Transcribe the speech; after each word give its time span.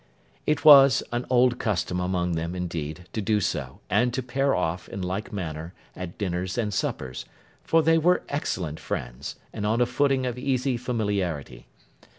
It 0.47 0.65
was 0.65 1.03
an 1.11 1.27
old 1.29 1.59
custom 1.59 1.99
among 1.99 2.31
them, 2.31 2.55
indeed, 2.55 3.05
to 3.13 3.21
do 3.21 3.39
so, 3.39 3.81
and 3.87 4.11
to 4.15 4.23
pair 4.23 4.55
off, 4.55 4.89
in 4.89 5.03
like 5.03 5.31
manner, 5.31 5.75
at 5.95 6.17
dinners 6.17 6.57
and 6.57 6.73
suppers; 6.73 7.25
for 7.63 7.83
they 7.83 7.99
were 7.99 8.23
excellent 8.27 8.79
friends, 8.79 9.35
and 9.53 9.63
on 9.63 9.79
a 9.79 9.85
footing 9.85 10.25
of 10.25 10.39
easy 10.39 10.75
familiarity. 10.75 11.67